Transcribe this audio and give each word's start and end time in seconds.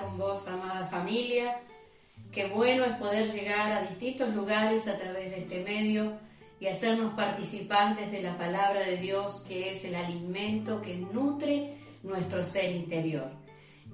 con 0.00 0.18
vos, 0.18 0.46
amada 0.48 0.86
familia. 0.86 1.60
Qué 2.30 2.46
bueno 2.46 2.84
es 2.84 2.96
poder 2.96 3.30
llegar 3.30 3.72
a 3.72 3.82
distintos 3.82 4.34
lugares 4.34 4.88
a 4.88 4.96
través 4.96 5.30
de 5.30 5.40
este 5.40 5.62
medio 5.62 6.12
y 6.60 6.66
hacernos 6.66 7.14
participantes 7.14 8.10
de 8.10 8.22
la 8.22 8.38
palabra 8.38 8.80
de 8.80 8.96
Dios, 8.96 9.44
que 9.46 9.70
es 9.70 9.84
el 9.84 9.94
alimento 9.94 10.80
que 10.80 10.96
nutre 10.96 11.76
nuestro 12.02 12.44
ser 12.44 12.70
interior. 12.74 13.30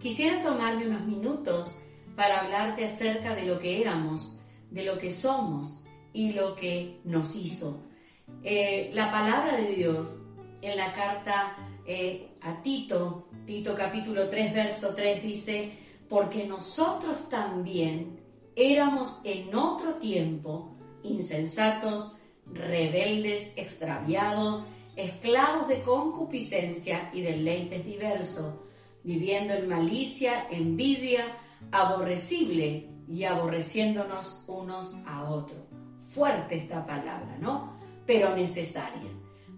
Quisiera 0.00 0.42
tomarme 0.42 0.86
unos 0.86 1.02
minutos 1.02 1.78
para 2.14 2.40
hablarte 2.40 2.84
acerca 2.84 3.34
de 3.34 3.42
lo 3.42 3.58
que 3.58 3.80
éramos, 3.80 4.40
de 4.70 4.84
lo 4.84 4.98
que 4.98 5.10
somos 5.10 5.84
y 6.12 6.32
lo 6.32 6.54
que 6.54 7.00
nos 7.04 7.34
hizo. 7.34 7.82
Eh, 8.44 8.90
la 8.92 9.10
palabra 9.10 9.56
de 9.56 9.74
Dios 9.74 10.18
en 10.60 10.76
la 10.76 10.92
carta 10.92 11.56
eh, 11.86 12.28
a 12.42 12.62
Tito, 12.62 13.28
Tito 13.46 13.74
capítulo 13.74 14.28
3, 14.28 14.54
verso 14.54 14.94
3 14.94 15.22
dice, 15.22 15.72
porque 16.08 16.46
nosotros 16.46 17.28
también 17.28 18.20
éramos 18.56 19.20
en 19.24 19.54
otro 19.54 19.94
tiempo 19.94 20.74
insensatos, 21.02 22.16
rebeldes, 22.46 23.52
extraviados, 23.56 24.64
esclavos 24.96 25.68
de 25.68 25.82
concupiscencia 25.82 27.10
y 27.12 27.20
deleites 27.20 27.84
diversos, 27.84 28.54
viviendo 29.04 29.54
en 29.54 29.68
malicia, 29.68 30.48
envidia, 30.50 31.24
aborrecible 31.70 32.90
y 33.08 33.24
aborreciéndonos 33.24 34.44
unos 34.48 34.96
a 35.06 35.30
otros. 35.30 35.60
Fuerte 36.08 36.56
esta 36.56 36.84
palabra, 36.84 37.38
¿no? 37.40 37.78
Pero 38.06 38.34
necesaria, 38.34 39.10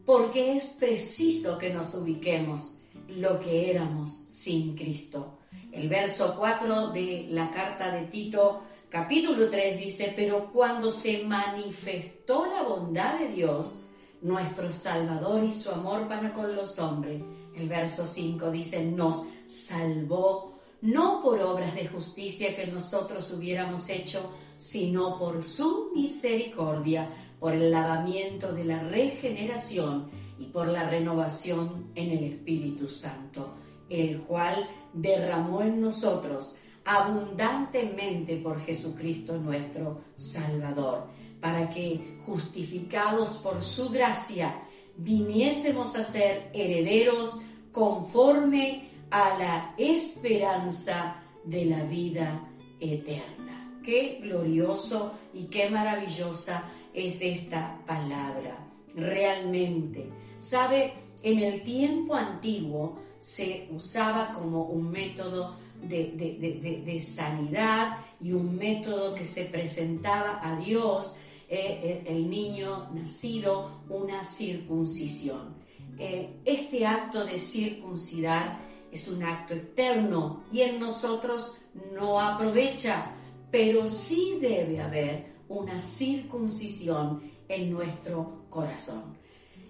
porque 0.04 0.56
es 0.56 0.66
preciso 0.66 1.56
que 1.56 1.70
nos 1.70 1.94
ubiquemos 1.94 2.82
lo 3.08 3.40
que 3.40 3.70
éramos 3.70 4.10
sin 4.10 4.76
Cristo. 4.76 5.39
El 5.72 5.88
verso 5.88 6.34
4 6.36 6.88
de 6.90 7.26
la 7.30 7.50
carta 7.50 7.90
de 7.90 8.06
Tito 8.06 8.62
capítulo 8.88 9.48
3 9.48 9.78
dice, 9.78 10.12
pero 10.16 10.50
cuando 10.52 10.90
se 10.90 11.22
manifestó 11.22 12.46
la 12.46 12.62
bondad 12.62 13.18
de 13.18 13.28
Dios, 13.28 13.80
nuestro 14.20 14.70
Salvador 14.72 15.44
y 15.44 15.52
su 15.52 15.70
amor 15.70 16.08
para 16.08 16.32
con 16.32 16.54
los 16.54 16.78
hombres, 16.78 17.22
el 17.56 17.68
verso 17.68 18.06
5 18.06 18.50
dice, 18.50 18.84
nos 18.84 19.24
salvó 19.46 20.58
no 20.82 21.22
por 21.22 21.40
obras 21.40 21.74
de 21.74 21.86
justicia 21.86 22.54
que 22.56 22.66
nosotros 22.66 23.30
hubiéramos 23.32 23.88
hecho, 23.90 24.32
sino 24.56 25.18
por 25.18 25.42
su 25.42 25.92
misericordia, 25.94 27.08
por 27.38 27.54
el 27.54 27.70
lavamiento 27.70 28.52
de 28.52 28.64
la 28.64 28.82
regeneración 28.82 30.10
y 30.38 30.46
por 30.46 30.68
la 30.68 30.88
renovación 30.88 31.90
en 31.94 32.10
el 32.10 32.24
Espíritu 32.24 32.88
Santo, 32.88 33.54
el 33.90 34.22
cual 34.22 34.66
derramó 34.94 35.62
en 35.62 35.80
nosotros 35.80 36.56
abundantemente 36.84 38.36
por 38.36 38.60
Jesucristo 38.60 39.36
nuestro 39.36 40.00
Salvador, 40.14 41.08
para 41.40 41.68
que, 41.70 42.18
justificados 42.24 43.36
por 43.38 43.62
su 43.62 43.90
gracia, 43.90 44.62
viniésemos 44.96 45.96
a 45.96 46.04
ser 46.04 46.50
herederos 46.54 47.40
conforme 47.72 48.88
a 49.10 49.38
la 49.38 49.74
esperanza 49.78 51.16
de 51.44 51.64
la 51.66 51.84
vida 51.84 52.48
eterna. 52.80 53.80
Qué 53.82 54.20
glorioso 54.22 55.12
y 55.32 55.44
qué 55.44 55.70
maravillosa 55.70 56.64
es 56.92 57.20
esta 57.22 57.78
palabra, 57.86 58.66
realmente. 58.94 60.10
¿Sabe? 60.38 60.92
En 61.22 61.38
el 61.38 61.62
tiempo 61.62 62.14
antiguo 62.14 62.98
se 63.20 63.68
usaba 63.70 64.32
como 64.32 64.64
un 64.64 64.90
método 64.90 65.56
de, 65.82 67.00
sanidad 67.00 67.98
y 68.20 68.32
un 68.32 68.56
método 68.56 69.14
que 69.14 69.24
se 69.24 69.44
presentaba 69.44 70.40
a 70.42 70.56
Dios, 70.56 71.16
eh, 71.48 71.80
eh, 71.82 72.04
el 72.06 72.28
niño 72.28 72.88
nacido, 72.92 73.82
una 73.88 74.24
circuncisión. 74.24 75.54
Eh, 75.98 76.40
este 76.44 76.86
acto 76.86 77.24
de 77.24 77.38
circuncidar 77.38 78.58
es 78.90 79.08
un 79.08 79.22
acto 79.22 79.54
eterno 79.54 80.44
y 80.50 80.62
en 80.62 80.80
nosotros 80.80 81.58
no 81.92 82.20
aprovecha, 82.20 83.12
pero 83.50 83.86
sí 83.86 84.38
debe 84.40 84.80
haber 84.80 85.30
una 85.48 85.80
circuncisión 85.80 87.22
en 87.48 87.70
nuestro 87.70 88.44
corazón. 88.48 89.19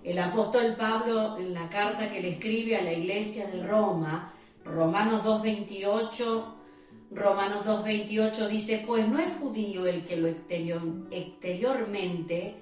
El 0.02 0.18
apóstol 0.18 0.76
Pablo, 0.78 1.36
en 1.36 1.52
la 1.52 1.68
carta 1.68 2.10
que 2.10 2.20
le 2.20 2.30
escribe 2.30 2.76
a 2.76 2.82
la 2.82 2.92
iglesia 2.92 3.46
de 3.46 3.62
Roma, 3.62 4.32
Romanos 4.64 5.22
2.28, 5.24 6.44
Romanos 7.10 7.66
2.28 7.66 8.48
dice, 8.48 8.82
pues 8.86 9.06
no 9.06 9.18
es 9.18 9.28
judío 9.38 9.86
el 9.86 10.02
que 10.04 10.16
lo 10.16 10.28
exterior, 10.28 10.80
exteriormente, 11.10 12.54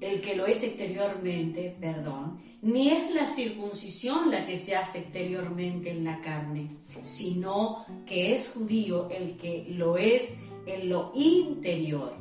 el 0.00 0.20
que 0.20 0.36
lo 0.36 0.46
es 0.46 0.62
exteriormente, 0.62 1.76
perdón, 1.80 2.40
ni 2.62 2.90
es 2.90 3.12
la 3.12 3.26
circuncisión 3.26 4.30
la 4.30 4.46
que 4.46 4.56
se 4.56 4.76
hace 4.76 4.98
exteriormente 5.00 5.90
en 5.90 6.04
la 6.04 6.20
carne, 6.20 6.76
sino 7.02 7.86
que 8.06 8.36
es 8.36 8.50
judío 8.50 9.08
el 9.10 9.36
que 9.36 9.66
lo 9.70 9.96
es 9.96 10.38
en 10.66 10.88
lo 10.88 11.10
interior. 11.14 12.14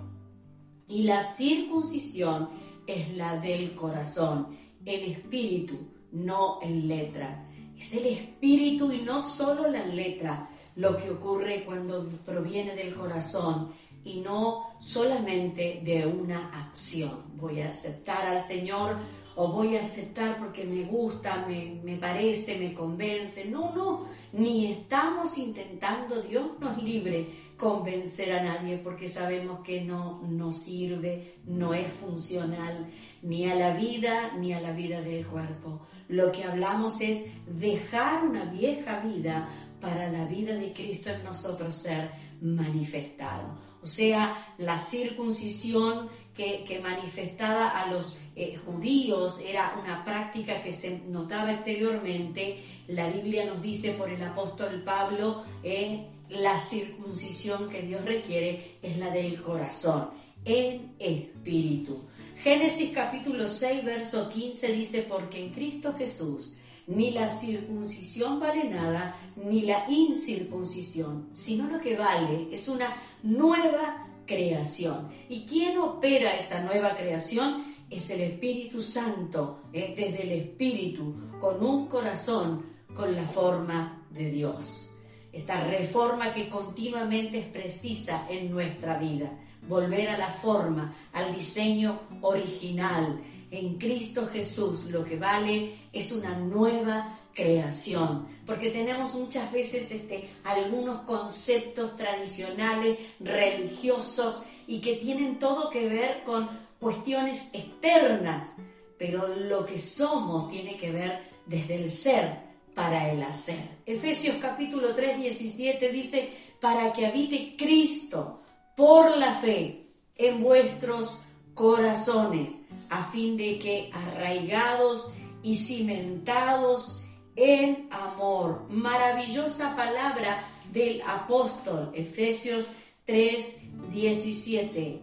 Y 0.87 1.03
la 1.03 1.23
circuncisión 1.23 2.49
es 2.93 3.15
la 3.15 3.37
del 3.37 3.75
corazón, 3.75 4.57
en 4.85 5.11
espíritu, 5.11 5.77
no 6.11 6.59
en 6.61 6.87
letra 6.87 7.47
es 7.81 7.93
el 7.95 8.05
espíritu 8.05 8.91
y 8.91 9.01
no 9.01 9.23
solo 9.23 9.67
la 9.67 9.83
letra 9.83 10.47
lo 10.75 10.95
que 10.97 11.09
ocurre 11.09 11.63
cuando 11.65 12.07
proviene 12.23 12.75
del 12.75 12.93
corazón 12.93 13.73
y 14.03 14.19
no 14.19 14.75
solamente 14.79 15.81
de 15.83 16.05
una 16.05 16.49
acción. 16.67 17.23
Voy 17.37 17.59
a 17.61 17.69
aceptar 17.69 18.27
al 18.27 18.43
Señor 18.43 18.97
o 19.35 19.47
voy 19.51 19.77
a 19.77 19.81
aceptar 19.81 20.37
porque 20.37 20.63
me 20.65 20.83
gusta, 20.83 21.45
me, 21.47 21.79
me, 21.83 21.97
parece, 21.97 22.57
me 22.57 22.73
convence. 22.73 23.45
No, 23.45 23.73
no, 23.73 24.05
ni 24.33 24.71
estamos 24.71 25.37
intentando, 25.37 26.21
Dios 26.21 26.59
nos 26.59 26.81
libre, 26.81 27.27
convencer 27.57 28.33
a 28.33 28.43
nadie 28.43 28.77
porque 28.77 29.07
sabemos 29.07 29.61
que 29.61 29.81
no 29.81 30.21
nos 30.27 30.63
sirve, 30.63 31.35
no 31.45 31.73
es 31.73 31.87
funcional 31.93 32.89
ni 33.21 33.49
a 33.49 33.55
la 33.55 33.73
vida 33.75 34.33
ni 34.37 34.53
a 34.53 34.61
la 34.61 34.71
vida 34.71 35.01
del 35.01 35.25
cuerpo. 35.25 35.81
Lo 36.07 36.31
que 36.31 36.43
hablamos 36.43 37.01
es 37.01 37.27
dejar 37.47 38.25
una 38.25 38.45
vieja 38.45 38.99
vida 38.99 39.47
para 39.79 40.11
la 40.11 40.25
vida 40.25 40.55
de 40.55 40.73
Cristo 40.73 41.09
en 41.09 41.23
nosotros 41.23 41.75
ser 41.75 42.11
manifestado. 42.41 43.57
O 43.83 43.87
sea, 43.87 44.53
la 44.59 44.77
circuncisión 44.77 46.09
que, 46.35 46.79
manifestada 46.81 47.69
a 47.69 47.91
los 47.91 48.17
eh, 48.35 48.57
judíos 48.65 49.39
era 49.39 49.75
una 49.81 50.03
práctica 50.03 50.61
que 50.61 50.71
se 50.71 50.99
notaba 51.07 51.51
exteriormente. 51.51 52.63
La 52.87 53.09
Biblia 53.09 53.45
nos 53.45 53.61
dice 53.61 53.91
por 53.91 54.09
el 54.09 54.23
apóstol 54.23 54.81
Pablo, 54.83 55.43
eh, 55.63 56.07
la 56.29 56.57
circuncisión 56.57 57.69
que 57.69 57.81
Dios 57.81 58.03
requiere 58.05 58.77
es 58.81 58.97
la 58.97 59.09
del 59.09 59.41
corazón, 59.41 60.09
en 60.45 60.93
espíritu. 60.97 62.03
Génesis 62.37 62.91
capítulo 62.91 63.47
6, 63.47 63.85
verso 63.85 64.29
15 64.29 64.71
dice, 64.73 65.05
porque 65.07 65.43
en 65.43 65.51
Cristo 65.51 65.93
Jesús 65.93 66.57
ni 66.87 67.11
la 67.11 67.29
circuncisión 67.29 68.39
vale 68.39 68.65
nada, 68.65 69.15
ni 69.35 69.61
la 69.61 69.89
incircuncisión, 69.89 71.29
sino 71.31 71.69
lo 71.69 71.79
que 71.79 71.95
vale 71.95 72.47
es 72.51 72.67
una 72.67 72.95
nueva 73.23 74.07
creación. 74.25 75.09
¿Y 75.29 75.45
quién 75.45 75.77
opera 75.77 76.35
esa 76.35 76.61
nueva 76.63 76.95
creación? 76.95 77.75
Es 77.89 78.09
el 78.09 78.21
Espíritu 78.21 78.81
Santo, 78.81 79.63
¿eh? 79.73 79.93
desde 79.95 80.23
el 80.23 80.31
Espíritu, 80.31 81.15
con 81.39 81.63
un 81.63 81.87
corazón, 81.87 82.65
con 82.95 83.15
la 83.15 83.25
forma 83.25 84.05
de 84.09 84.31
Dios. 84.31 84.97
Esta 85.31 85.63
reforma 85.65 86.33
que 86.33 86.49
continuamente 86.49 87.39
es 87.39 87.45
precisa 87.45 88.27
en 88.29 88.51
nuestra 88.51 88.97
vida 88.97 89.31
volver 89.67 90.09
a 90.09 90.17
la 90.17 90.29
forma, 90.29 90.93
al 91.13 91.35
diseño 91.35 92.01
original. 92.21 93.21
En 93.49 93.77
Cristo 93.77 94.27
Jesús 94.27 94.85
lo 94.85 95.03
que 95.03 95.17
vale 95.17 95.75
es 95.91 96.11
una 96.11 96.37
nueva 96.37 97.19
creación, 97.33 98.27
porque 98.45 98.69
tenemos 98.69 99.15
muchas 99.15 99.51
veces 99.51 99.91
este, 99.91 100.29
algunos 100.43 101.01
conceptos 101.01 101.95
tradicionales, 101.95 102.97
religiosos, 103.19 104.43
y 104.67 104.79
que 104.79 104.95
tienen 104.95 105.39
todo 105.39 105.69
que 105.69 105.87
ver 105.89 106.23
con 106.23 106.49
cuestiones 106.79 107.49
externas, 107.53 108.55
pero 108.97 109.27
lo 109.27 109.65
que 109.65 109.79
somos 109.79 110.49
tiene 110.49 110.77
que 110.77 110.91
ver 110.91 111.19
desde 111.45 111.75
el 111.75 111.91
ser 111.91 112.51
para 112.73 113.11
el 113.11 113.21
hacer. 113.23 113.59
Efesios 113.85 114.37
capítulo 114.39 114.95
3, 114.95 115.17
17 115.17 115.91
dice, 115.91 116.29
para 116.59 116.93
que 116.93 117.05
habite 117.05 117.55
Cristo 117.57 118.41
por 118.75 119.17
la 119.17 119.35
fe 119.35 119.87
en 120.17 120.41
vuestros 120.41 121.23
corazones, 121.53 122.53
a 122.89 123.11
fin 123.11 123.35
de 123.35 123.59
que 123.59 123.89
arraigados 123.93 125.13
y 125.43 125.57
cimentados 125.57 127.00
en 127.35 127.87
amor, 127.91 128.67
maravillosa 128.69 129.75
palabra 129.75 130.43
del 130.71 131.01
apóstol, 131.01 131.91
Efesios 131.93 132.71
3, 133.05 133.91
17. 133.91 135.01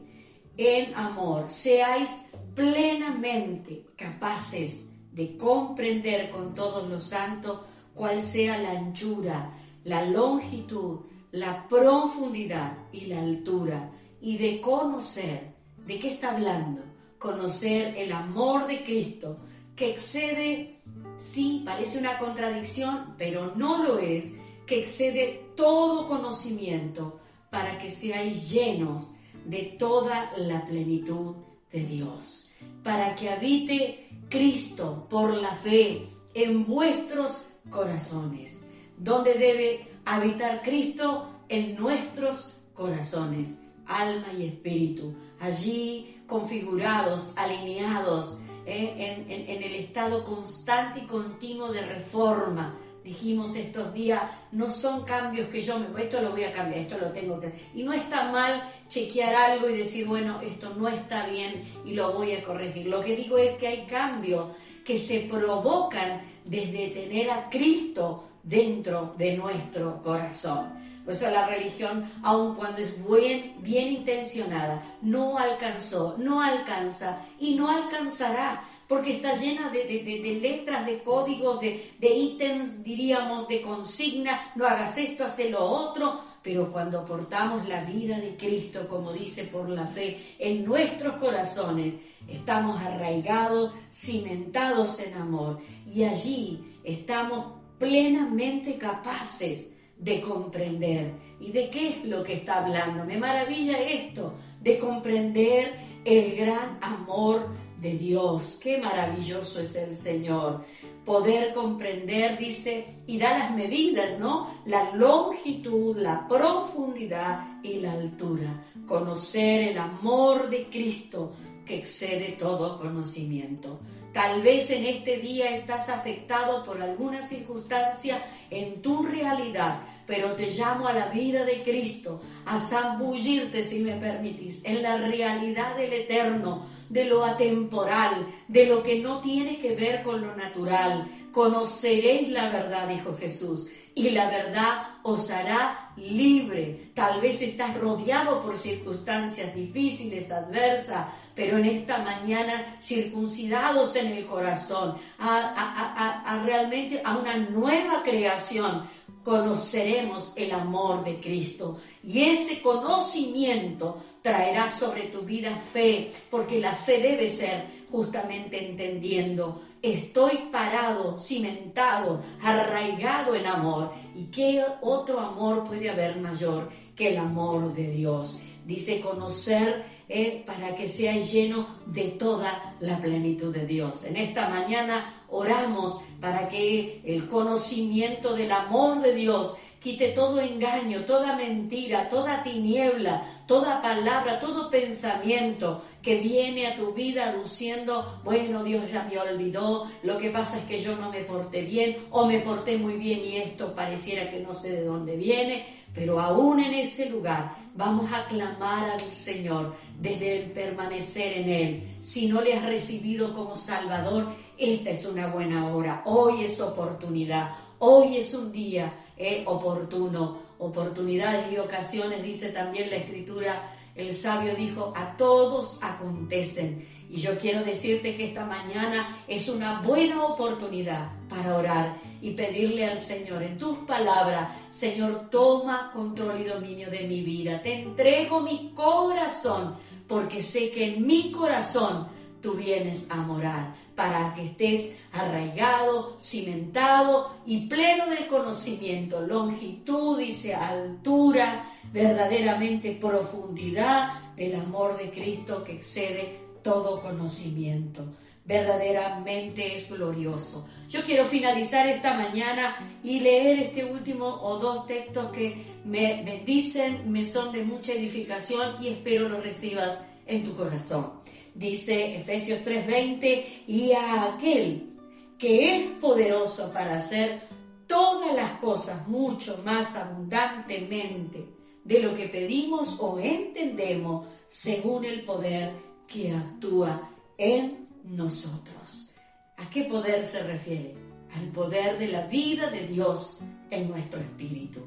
En 0.57 0.95
amor, 0.95 1.49
seáis 1.49 2.27
plenamente 2.55 3.87
capaces 3.97 4.91
de 5.13 5.37
comprender 5.37 6.31
con 6.31 6.55
todos 6.55 6.89
los 6.89 7.05
santos 7.05 7.61
cuál 7.95 8.23
sea 8.23 8.59
la 8.59 8.71
anchura, 8.73 9.53
la 9.85 10.05
longitud, 10.05 11.01
la 11.33 11.67
profundidad 11.69 12.79
y 12.93 13.07
la 13.07 13.21
altura, 13.21 13.91
y 14.21 14.39
de 14.39 14.61
conocer, 14.61 15.55
¿de 15.87 15.99
qué 15.99 16.15
está 16.15 16.33
hablando? 16.33 16.83
Conocer 17.19 17.95
el 17.97 18.13
amor 18.13 18.67
de 18.67 18.83
Cristo, 18.83 19.39
que 19.75 19.91
excede, 19.91 20.81
sí, 21.19 21.63
parece 21.65 21.99
una 21.99 22.19
contradicción, 22.19 23.15
pero 23.19 23.55
no 23.57 23.83
lo 23.83 23.99
es, 23.99 24.33
que 24.67 24.81
excede 24.81 25.51
todo 25.57 26.07
conocimiento, 26.07 27.21
para 27.51 27.79
que 27.79 27.91
seáis 27.91 28.51
llenos 28.51 29.11
de 29.45 29.77
toda 29.79 30.31
la 30.37 30.67
plenitud 30.67 31.37
de 31.73 31.85
Dios, 31.85 32.51
para 32.83 33.15
que 33.15 33.31
habite 33.31 34.09
Cristo 34.29 35.07
por 35.09 35.35
la 35.35 35.55
fe 35.55 36.09
en 36.35 36.67
vuestros 36.67 37.51
corazones, 37.71 38.65
donde 38.97 39.35
debe 39.35 39.89
habitar 40.05 40.63
Cristo 40.63 41.29
en 41.49 41.77
nuestros 41.77 42.59
corazones, 42.75 43.57
alma 43.87 44.33
y 44.39 44.47
espíritu, 44.47 45.15
allí 45.41 46.23
configurados, 46.27 47.33
alineados 47.37 48.39
eh, 48.71 49.25
en, 49.49 49.63
el 49.63 49.75
estado 49.77 50.23
constante 50.23 51.01
y 51.01 51.07
continuo 51.07 51.73
de 51.73 51.81
reforma. 51.87 52.79
Dijimos 53.03 53.57
estos 53.57 53.95
días, 53.95 54.23
no 54.53 54.69
son 54.69 55.07
cambios 55.07 55.49
que 55.49 55.63
yo 55.63 55.79
me... 55.79 56.03
Esto 56.03 56.21
lo 56.21 56.33
voy 56.33 56.45
a 56.45 56.53
cambiar, 56.53 56.81
esto 56.81 56.99
lo 56.99 57.11
tengo 57.11 57.41
que... 57.41 57.51
Y 57.75 57.83
no 57.83 57.95
está 57.95 58.31
mal 58.31 58.71
chequear 58.89 59.35
algo 59.35 59.71
y 59.71 59.79
decir, 59.79 60.07
bueno, 60.07 60.43
esto 60.43 60.75
no 60.75 60.87
está 60.87 61.27
bien 61.29 61.65
y 61.87 61.95
lo 61.95 62.13
voy 62.13 62.33
a 62.33 62.45
corregir. 62.45 62.89
Lo 62.89 63.01
que 63.01 63.17
digo 63.17 63.39
es 63.39 63.57
que 63.57 63.69
hay 63.69 63.87
cambios 63.87 64.55
que 64.85 64.99
se 64.99 65.21
provocan 65.21 66.21
desde 66.45 66.89
tener 66.89 67.31
a 67.31 67.49
Cristo 67.49 68.29
dentro 68.43 69.15
de 69.17 69.35
nuestro 69.35 70.03
corazón. 70.03 70.78
Por 71.09 71.17
eso 71.17 71.31
la 71.31 71.47
religión, 71.47 72.05
aun 72.23 72.55
cuando 72.55 72.83
es 72.83 72.95
bien, 73.03 73.55
bien 73.61 73.95
intencionada, 73.95 74.83
no 75.01 75.39
alcanzó, 75.39 76.17
no 76.19 76.43
alcanza 76.43 77.23
y 77.41 77.55
no 77.55 77.71
alcanzará, 77.71 78.63
porque 78.87 79.17
está 79.17 79.35
llena 79.35 79.71
de, 79.71 79.85
de 79.85 80.39
letras, 80.39 80.85
de 80.85 81.03
códigos, 81.03 81.63
de, 81.63 81.97
ítems, 81.99 82.85
diríamos, 82.85 83.49
de 83.49 83.63
consignas, 83.63 84.39
no 84.55 84.67
hagas 84.67 84.99
esto, 84.99 85.25
haz 85.25 85.39
lo 85.49 85.65
otro, 85.65 86.21
pero 86.43 86.71
cuando 86.71 87.07
portamos 87.07 87.67
la 87.67 87.85
vida 87.85 88.19
de 88.19 88.37
Cristo, 88.37 88.87
como 88.87 89.11
dice 89.11 89.45
por 89.45 89.71
la 89.71 89.87
fe, 89.87 90.37
en 90.39 90.63
nuestros 90.67 91.15
corazones, 91.15 91.95
estamos 92.29 92.83
arraigados, 92.83 93.73
cimentados 93.91 95.01
en 95.01 95.15
amor, 95.15 95.59
y 95.87 96.05
allí 96.05 96.79
estamos 96.85 97.55
plenamente 97.79 98.77
capaces 98.77 99.78
de 99.99 100.21
comprender. 100.21 101.13
¿Y 101.41 101.53
de 101.53 101.71
qué 101.71 101.89
es 101.89 102.05
lo 102.05 102.25
que 102.25 102.35
está 102.35 102.65
hablando? 102.65 103.05
Me 103.05 103.17
maravilla 103.17 103.79
esto, 103.81 104.35
de 104.61 104.79
comprender 104.79 105.73
el 106.05 106.37
gran 106.37 106.79
amor 106.81 107.49
de 107.81 107.93
Dios. 107.93 108.59
Qué 108.63 108.79
maravilloso 108.79 109.61
es 109.61 109.77
el 109.77 109.97
Señor. 109.97 110.65
Poder 111.05 111.55
comprender, 111.55 112.37
dice, 112.37 113.03
y 113.07 113.19
da 113.19 113.39
las 113.39 113.55
medidas, 113.55 114.19
¿no? 114.19 114.51
La 114.67 114.95
longitud, 114.95 115.97
la 115.97 116.27
profundidad 116.29 117.61
y 117.63 117.81
la 117.81 117.93
altura. 117.93 118.65
Conocer 118.87 119.69
el 119.69 119.79
amor 119.79 120.51
de 120.51 120.69
Cristo 120.69 121.33
que 121.69 121.77
excede 121.77 122.37
todo 122.39 122.79
conocimiento. 122.79 123.79
Tal 124.13 124.43
vez 124.43 124.71
en 124.71 124.87
este 124.87 125.19
día 125.19 125.55
estás 125.55 125.91
afectado 125.91 126.65
por 126.65 126.81
alguna 126.81 127.21
circunstancia 127.21 128.21
en 128.51 128.81
tu 128.81 129.05
realidad, 129.05 129.83
pero 130.07 130.33
te 130.33 130.49
llamo 130.51 130.89
a 130.89 130.95
la 130.95 131.09
vida 131.11 131.45
de 131.45 131.63
Cristo, 131.63 132.23
a 132.47 132.59
zambullirte, 132.59 133.63
si 133.63 133.81
me 133.81 133.93
permitís, 133.97 134.65
en 134.65 134.83
la 134.83 134.97
realidad 134.97 135.77
del 135.77 135.93
eterno, 135.93 136.67
de 136.89 137.05
lo 137.05 137.23
atemporal, 137.23 138.27
de 138.49 138.67
lo 138.67 138.83
que 138.83 138.99
no 139.01 139.21
tiene 139.21 139.59
que 139.59 139.77
ver 139.77 140.03
con 140.03 140.23
lo 140.23 140.35
natural. 140.35 141.07
Conoceréis 141.31 142.31
la 142.31 142.49
verdad, 142.49 142.89
dijo 142.89 143.15
Jesús, 143.15 143.69
y 143.95 144.11
la 144.11 144.31
verdad 144.31 144.83
os 145.03 145.29
hará 145.31 145.93
libre. 145.97 146.93
Tal 146.95 147.21
vez 147.21 147.43
estás 147.43 147.77
rodeado 147.77 148.43
por 148.43 148.57
circunstancias 148.57 149.55
difíciles, 149.55 150.31
adversas, 150.31 151.09
pero 151.39 151.57
en 151.57 151.67
esta 151.67 151.99
mañana 151.99 152.79
circuncidados 152.83 153.95
en 153.95 154.09
el 154.09 154.27
corazón, 154.27 154.97
a, 155.21 156.43
realmente 156.45 157.01
a 157.05 157.17
una 157.17 157.37
nueva 157.37 158.03
creación, 158.03 158.83
conoceremos 159.23 160.33
el 160.35 160.51
amor 160.51 161.05
de 161.05 161.21
Cristo. 161.21 161.79
Y 162.03 162.25
ese 162.25 162.61
conocimiento 162.61 163.99
traerá 164.21 164.69
sobre 164.69 165.03
tu 165.03 165.21
vida 165.21 165.57
fe, 165.73 166.11
porque 166.29 166.59
la 166.59 166.73
fe 166.73 167.01
debe 167.01 167.31
ser 167.31 167.67
justamente 167.89 168.71
entendiendo 168.71 169.63
estoy 169.81 170.49
parado, 170.51 171.21
cimentado, 171.21 172.21
arraigado 172.43 173.37
en 173.37 173.47
amor. 173.47 173.93
¿Y 174.17 174.25
qué 174.25 174.65
otro 174.81 175.21
amor 175.21 175.63
puede 175.69 175.89
haber 175.89 176.17
mayor 176.17 176.69
que 176.97 177.11
el 177.11 177.19
amor 177.19 177.73
de 177.75 177.93
Dios? 177.93 178.41
Dice 178.67 179.01
conocer 179.01 179.98
eh, 180.09 180.43
para 180.47 180.75
que 180.75 180.89
sea 180.89 181.17
lleno 181.17 181.67
de 181.87 182.05
toda 182.05 182.77
la 182.81 182.99
plenitud 182.99 183.55
de 183.55 183.67
Dios. 183.67 184.05
En 184.05 184.17
esta 184.17 184.49
mañana 184.49 185.25
oramos 185.29 186.01
para 186.21 186.49
que 186.49 187.03
el 187.05 187.29
conocimiento 187.29 188.35
del 188.35 188.53
amor 188.53 189.03
de 189.03 189.15
Dios 189.15 189.57
quite 189.81 190.09
todo 190.09 190.41
engaño, 190.41 191.05
toda 191.05 191.37
mentira, 191.37 192.09
toda 192.09 192.43
tiniebla, 192.43 193.23
toda 193.47 193.81
palabra, 193.81 194.41
todo 194.41 194.71
pensamiento 194.71 195.83
que 196.03 196.17
viene 196.17 196.67
a 196.67 196.77
tu 196.77 196.93
vida 196.93 197.31
aduciendo, 197.31 198.21
bueno, 198.25 198.65
Dios 198.65 198.91
ya 198.91 199.05
me 199.05 199.19
olvidó, 199.19 199.89
lo 200.03 200.19
que 200.19 200.31
pasa 200.31 200.59
es 200.59 200.65
que 200.65 200.81
yo 200.81 200.97
no 200.97 201.11
me 201.11 201.21
porté 201.21 201.63
bien 201.63 201.97
o 202.11 202.27
me 202.27 202.41
porté 202.41 202.77
muy 202.77 202.95
bien 202.95 203.21
y 203.25 203.37
esto 203.37 203.75
pareciera 203.75 204.29
que 204.29 204.41
no 204.41 204.55
sé 204.55 204.73
de 204.73 204.85
dónde 204.85 205.17
viene, 205.17 205.65
pero 205.95 206.21
aún 206.21 206.61
en 206.61 206.75
ese 206.75 207.09
lugar 207.09 207.55
vamos 207.79 208.13
a 208.13 208.27
clamar 208.27 208.91
al 208.91 209.09
Señor 209.13 209.73
desde 210.01 210.41
el 210.41 210.51
permanecer 210.51 211.39
en 211.39 211.49
Él. 211.49 211.99
Si 212.03 212.27
no 212.27 212.41
le 212.41 212.55
has 212.55 212.67
recibido 212.67 213.33
como 213.33 213.57
Salvador, 213.57 214.27
esta 214.59 214.91
es 214.91 215.07
una 215.07 215.29
buena 215.29 215.73
hora, 215.73 216.03
hoy 216.05 216.43
es 216.43 216.61
oportunidad, 216.61 217.53
hoy 217.79 218.17
es 218.17 218.35
un 218.35 218.51
día 218.51 218.93
es 219.17 219.47
oportuno. 219.47 220.49
Oportunidades 220.59 221.53
y 221.53 221.59
ocasiones, 221.59 222.21
dice 222.25 222.49
también 222.49 222.91
la 222.91 222.97
escritura, 222.97 223.71
el 223.95 224.13
sabio 224.13 224.57
dijo, 224.57 224.93
a 224.97 225.17
todos 225.17 225.79
acontecen. 225.81 226.85
Y 227.11 227.21
yo 227.21 227.39
quiero 227.39 227.65
decirte 227.65 228.17
que 228.17 228.29
esta 228.29 228.45
mañana 228.45 229.17
es 229.27 229.49
una 229.49 229.81
buena 229.81 230.25
oportunidad 230.25 231.09
para 231.29 231.57
orar 231.57 231.97
y 232.21 232.33
pedirle 232.33 232.85
al 232.85 232.99
Señor 232.99 233.43
en 233.43 233.57
tus 233.57 233.79
palabras, 233.79 234.53
Señor, 234.71 235.31
toma 235.31 235.91
control 235.93 236.41
y 236.41 236.45
dominio 236.45 236.91
de 236.91 237.07
mi 237.07 237.23
vida. 237.23 237.63
Te 237.63 237.83
entrego 237.83 238.41
mi 238.41 238.73
corazón 238.75 239.77
porque 240.07 240.43
sé 240.43 240.71
que 240.71 240.95
en 240.95 241.07
mi 241.07 241.31
corazón 241.33 242.09
tú 242.43 242.53
vienes 242.53 243.11
a 243.11 243.17
morar, 243.17 243.75
para 243.95 244.33
que 244.33 244.47
estés 244.47 244.95
arraigado, 245.13 246.17
cimentado 246.21 247.33
y 247.47 247.67
pleno 247.67 248.07
del 248.07 248.27
conocimiento, 248.29 249.21
longitud, 249.21 250.19
dice 250.19 250.55
altura, 250.55 251.65
verdaderamente 251.93 252.93
profundidad 252.93 254.13
del 254.37 254.55
amor 254.55 254.97
de 254.97 255.11
Cristo 255.11 255.65
que 255.65 255.73
excede 255.73 256.48
todo 256.69 257.01
conocimiento. 257.01 258.05
Verdaderamente 258.45 259.75
es 259.75 259.91
glorioso. 259.91 260.69
Yo 260.89 261.03
quiero 261.03 261.25
finalizar 261.25 261.87
esta 261.87 262.15
mañana 262.15 262.77
y 263.05 263.21
leer 263.21 263.59
este 263.59 263.85
último 263.85 264.27
o 264.27 264.59
dos 264.59 264.87
textos 264.87 265.31
que 265.33 265.63
me 265.85 266.23
bendicen, 266.25 267.11
me 267.13 267.27
son 267.27 267.53
de 267.53 267.63
mucha 267.65 267.93
edificación 267.93 268.83
y 268.83 268.89
espero 268.89 269.29
lo 269.29 269.41
recibas 269.41 269.99
en 270.27 270.45
tu 270.45 270.55
corazón 270.55 271.19
dice 271.59 272.17
Efesios 272.17 272.61
3:20, 272.65 273.65
y 273.67 273.93
a 273.93 274.35
aquel 274.35 274.95
que 275.39 275.77
es 275.77 275.91
poderoso 276.01 276.73
para 276.73 276.97
hacer 276.97 277.41
todas 277.87 278.35
las 278.35 278.53
cosas 278.59 279.07
mucho 279.09 279.61
más 279.65 279.95
abundantemente 279.97 281.47
de 281.85 282.01
lo 282.01 282.15
que 282.15 282.29
pedimos 282.29 282.99
o 283.01 283.19
entendemos 283.19 284.27
según 284.47 285.05
el 285.05 285.25
poder 285.25 285.73
que 286.09 286.35
actúa 286.35 287.11
en 287.37 287.87
nosotros. 288.05 289.11
¿A 289.59 289.69
qué 289.71 289.85
poder 289.85 290.25
se 290.25 290.43
refiere? 290.43 290.95
Al 291.35 291.49
poder 291.49 291.99
de 291.99 292.09
la 292.09 292.23
vida 292.27 292.71
de 292.71 292.87
Dios 292.87 293.41
en 293.71 293.89
nuestro 293.89 294.21
espíritu. 294.21 294.81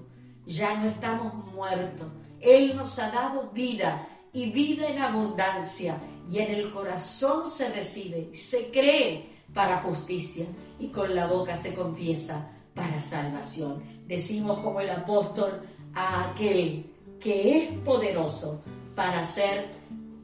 ya 0.45 0.75
no 0.75 0.89
estamos 0.89 1.33
muertos. 1.53 2.07
Él 2.39 2.75
nos 2.75 2.97
ha 2.97 3.11
dado 3.11 3.51
vida 3.51 4.07
y 4.33 4.49
vida 4.49 4.87
en 4.89 4.99
abundancia 4.99 5.97
y 6.29 6.39
en 6.39 6.51
el 6.55 6.71
corazón 6.71 7.47
se 7.49 7.69
recibe, 7.69 8.35
se 8.35 8.71
cree 8.71 9.29
para 9.53 9.77
justicia 9.77 10.45
y 10.79 10.87
con 10.87 11.15
la 11.15 11.27
boca 11.27 11.55
se 11.55 11.75
confiesa 11.75 12.49
para 12.73 12.99
salvación. 13.01 13.83
Decimos 14.07 14.57
como 14.59 14.81
el 14.81 14.89
apóstol 14.89 15.61
a 15.93 16.31
aquel 16.31 16.91
que 17.19 17.57
es 17.57 17.71
poderoso 17.79 18.61
para 18.95 19.21
hacer 19.21 19.80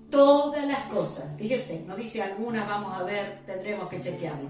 todas 0.10 0.66
las 0.66 0.84
cosas. 0.86 1.36
Fíjese, 1.38 1.84
no 1.88 1.96
dice 1.96 2.22
algunas, 2.22 2.68
vamos 2.68 2.98
a 2.98 3.04
ver, 3.04 3.44
tendremos 3.46 3.90
que 3.90 4.00
chequearlo. 4.00 4.50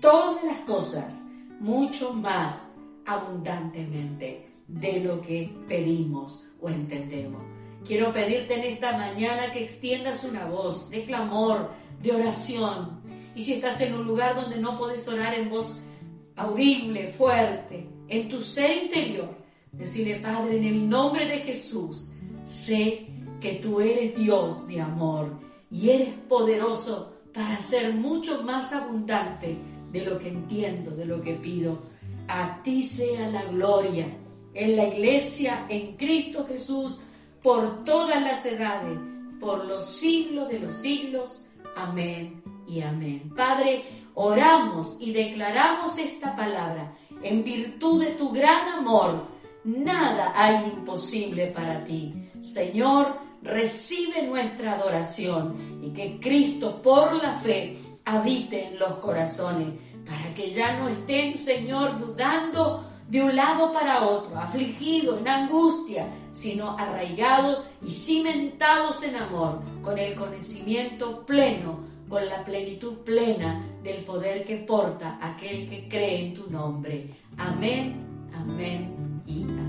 Todas 0.00 0.44
las 0.44 0.58
cosas, 0.58 1.24
mucho 1.60 2.12
más 2.12 2.72
abundantemente 3.06 4.48
de 4.68 5.00
lo 5.00 5.20
que 5.20 5.54
pedimos 5.68 6.44
o 6.60 6.68
entendemos. 6.68 7.42
Quiero 7.86 8.12
pedirte 8.12 8.54
en 8.54 8.64
esta 8.64 8.96
mañana 8.96 9.52
que 9.52 9.64
extiendas 9.64 10.24
una 10.24 10.46
voz 10.46 10.88
de 10.90 11.04
clamor, 11.04 11.70
de 12.00 12.12
oración. 12.12 13.00
Y 13.34 13.42
si 13.42 13.54
estás 13.54 13.80
en 13.80 13.94
un 13.94 14.06
lugar 14.06 14.36
donde 14.36 14.58
no 14.58 14.78
puedes 14.78 15.06
orar 15.08 15.34
en 15.34 15.50
voz 15.50 15.80
audible, 16.36 17.12
fuerte, 17.16 17.88
en 18.08 18.28
tu 18.28 18.40
ser 18.40 18.84
interior, 18.84 19.36
decirle, 19.72 20.20
Padre, 20.20 20.58
en 20.58 20.64
el 20.64 20.88
nombre 20.88 21.26
de 21.26 21.38
Jesús, 21.38 22.12
sé 22.44 23.08
que 23.42 23.54
tú 23.54 23.80
eres 23.80 24.14
Dios 24.14 24.66
de 24.68 24.80
amor 24.80 25.28
y 25.70 25.90
eres 25.90 26.10
poderoso 26.28 27.12
para 27.34 27.60
ser 27.60 27.92
mucho 27.92 28.42
más 28.44 28.72
abundante 28.72 29.56
de 29.90 30.04
lo 30.04 30.18
que 30.18 30.28
entiendo, 30.28 30.92
de 30.92 31.04
lo 31.04 31.20
que 31.20 31.34
pido. 31.34 31.80
A 32.28 32.62
ti 32.62 32.82
sea 32.82 33.28
la 33.30 33.42
gloria 33.44 34.06
en 34.54 34.76
la 34.76 34.86
iglesia, 34.86 35.66
en 35.68 35.96
Cristo 35.96 36.46
Jesús, 36.46 37.00
por 37.42 37.82
todas 37.82 38.22
las 38.22 38.46
edades, 38.46 38.96
por 39.40 39.64
los 39.64 39.86
siglos 39.86 40.48
de 40.48 40.60
los 40.60 40.76
siglos. 40.76 41.46
Amén 41.76 42.42
y 42.68 42.80
amén. 42.82 43.32
Padre, 43.36 43.82
oramos 44.14 44.98
y 45.00 45.12
declaramos 45.12 45.98
esta 45.98 46.36
palabra 46.36 46.94
en 47.22 47.42
virtud 47.42 48.04
de 48.04 48.12
tu 48.12 48.30
gran 48.30 48.68
amor. 48.68 49.26
Nada 49.64 50.32
hay 50.36 50.64
imposible 50.64 51.46
para 51.48 51.84
ti. 51.84 52.14
Señor, 52.40 53.31
recibe 53.42 54.22
nuestra 54.22 54.74
adoración 54.74 55.56
y 55.82 55.90
que 55.90 56.18
Cristo 56.20 56.80
por 56.82 57.14
la 57.14 57.34
fe 57.36 57.78
habite 58.04 58.68
en 58.68 58.78
los 58.78 58.94
corazones, 58.94 59.68
para 60.06 60.34
que 60.34 60.50
ya 60.50 60.78
no 60.78 60.88
estén, 60.88 61.38
Señor, 61.38 61.98
dudando 61.98 62.84
de 63.08 63.22
un 63.22 63.36
lado 63.36 63.72
para 63.72 64.02
otro, 64.06 64.38
afligidos, 64.38 65.20
en 65.20 65.28
angustia, 65.28 66.08
sino 66.32 66.76
arraigados 66.78 67.64
y 67.86 67.90
cimentados 67.90 69.02
en 69.02 69.16
amor, 69.16 69.60
con 69.82 69.98
el 69.98 70.14
conocimiento 70.14 71.24
pleno, 71.26 71.80
con 72.08 72.26
la 72.26 72.44
plenitud 72.44 72.94
plena 73.04 73.64
del 73.82 74.04
poder 74.04 74.44
que 74.44 74.56
porta 74.56 75.18
aquel 75.20 75.68
que 75.68 75.88
cree 75.88 76.26
en 76.26 76.34
tu 76.34 76.50
nombre. 76.50 77.10
Amén, 77.36 78.30
amén 78.34 79.22
y 79.26 79.42
amén. 79.42 79.61